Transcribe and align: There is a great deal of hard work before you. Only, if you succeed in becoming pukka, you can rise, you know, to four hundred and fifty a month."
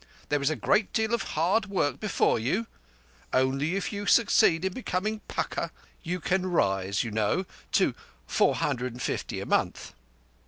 There 0.29 0.41
is 0.41 0.49
a 0.49 0.55
great 0.55 0.91
deal 0.93 1.13
of 1.13 1.21
hard 1.37 1.67
work 1.67 1.99
before 1.99 2.39
you. 2.39 2.65
Only, 3.31 3.75
if 3.75 3.93
you 3.93 4.07
succeed 4.07 4.65
in 4.65 4.73
becoming 4.73 5.21
pukka, 5.27 5.69
you 6.01 6.19
can 6.19 6.47
rise, 6.47 7.03
you 7.03 7.11
know, 7.11 7.45
to 7.73 7.93
four 8.25 8.55
hundred 8.55 8.93
and 8.93 9.01
fifty 9.03 9.39
a 9.41 9.45
month." 9.45 9.93